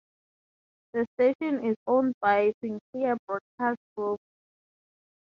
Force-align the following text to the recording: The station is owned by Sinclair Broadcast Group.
The 0.93 1.05
station 1.13 1.63
is 1.63 1.75
owned 1.85 2.15
by 2.21 2.53
Sinclair 2.59 3.17
Broadcast 3.27 3.77
Group. 3.95 4.19